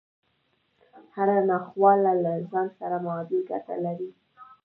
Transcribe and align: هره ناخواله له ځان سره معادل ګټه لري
هره 1.15 1.37
ناخواله 1.49 2.13
له 2.23 2.33
ځان 2.49 2.67
سره 2.79 2.95
معادل 3.05 3.41
ګټه 3.51 3.75
لري 3.85 4.09